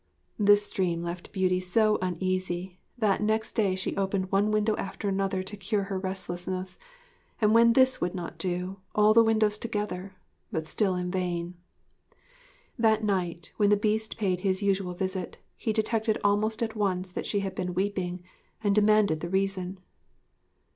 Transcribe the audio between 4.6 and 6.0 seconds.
after another to cure her